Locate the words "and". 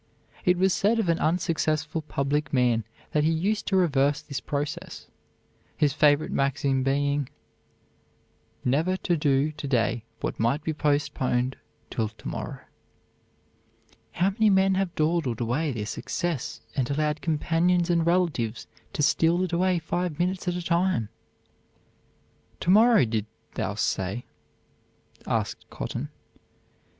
16.75-16.89, 17.91-18.03